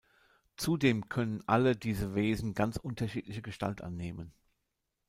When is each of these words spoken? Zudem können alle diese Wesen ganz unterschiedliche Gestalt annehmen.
Zudem 0.57 1.09
können 1.09 1.43
alle 1.45 1.75
diese 1.75 2.15
Wesen 2.15 2.55
ganz 2.55 2.77
unterschiedliche 2.77 3.43
Gestalt 3.43 3.81
annehmen. 3.81 4.33